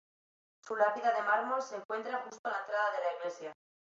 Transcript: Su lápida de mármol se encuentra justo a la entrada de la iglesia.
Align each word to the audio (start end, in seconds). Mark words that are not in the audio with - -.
Su 0.63 0.75
lápida 0.77 1.13
de 1.13 1.21
mármol 1.21 1.61
se 1.61 1.75
encuentra 1.75 2.23
justo 2.23 2.39
a 2.45 2.49
la 2.49 2.59
entrada 2.61 2.89
de 2.93 2.97
la 3.03 3.13
iglesia. 3.19 3.53